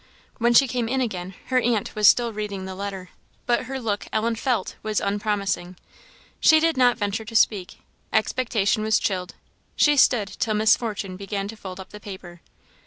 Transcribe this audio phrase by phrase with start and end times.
[0.39, 3.11] When she came in again, her aunt was still reading the letter.
[3.45, 5.75] But her look, Ellen felt, was unpromising.
[6.39, 9.35] She did not venture to speak expectation was chilled.
[9.75, 12.41] She stood till Miss Fortune began to fold up the paper.